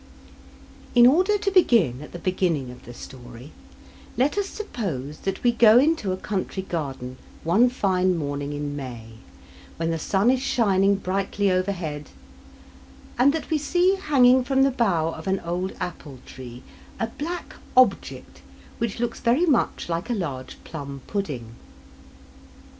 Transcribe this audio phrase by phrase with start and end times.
[0.95, 3.51] In order to begin at the beginning of the story,
[4.17, 9.17] let us suppose that we go into a country garden one fine morning in May
[9.77, 12.09] when the sun is shining brightly overhead,
[13.19, 16.63] and that we see hanging from the bough of an old apple tree
[16.99, 18.41] a black object
[18.79, 21.53] which looks very much like a large plum pudding.